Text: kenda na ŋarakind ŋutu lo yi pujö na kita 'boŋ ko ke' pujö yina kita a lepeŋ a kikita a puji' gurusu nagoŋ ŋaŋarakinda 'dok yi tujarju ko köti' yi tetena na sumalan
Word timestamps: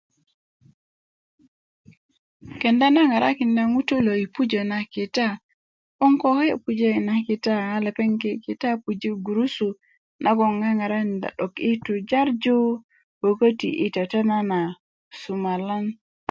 kenda 2.61 2.87
na 2.93 3.01
ŋarakind 3.11 3.57
ŋutu 3.73 3.95
lo 4.07 4.11
yi 4.21 4.27
pujö 4.35 4.61
na 4.71 4.79
kita 4.93 5.27
'boŋ 5.97 6.13
ko 6.21 6.27
ke' 6.37 6.59
pujö 6.63 6.87
yina 6.95 7.15
kita 7.27 7.55
a 7.73 7.75
lepeŋ 7.85 8.09
a 8.15 8.17
kikita 8.23 8.67
a 8.75 8.81
puji' 8.83 9.21
gurusu 9.25 9.67
nagoŋ 10.23 10.51
ŋaŋarakinda 10.61 11.27
'dok 11.33 11.53
yi 11.65 11.73
tujarju 11.85 12.57
ko 13.19 13.27
köti' 13.39 13.77
yi 13.81 13.87
tetena 13.95 14.37
na 14.51 14.59
sumalan 15.21 15.85